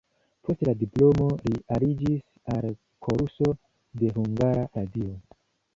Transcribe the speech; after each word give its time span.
Post 0.45 0.63
la 0.69 0.73
diplomo 0.83 1.27
li 1.49 1.61
aliĝis 1.75 2.25
al 2.57 2.67
koruso 3.09 3.55
de 4.03 4.15
Hungara 4.19 4.67
Radio. 4.81 5.19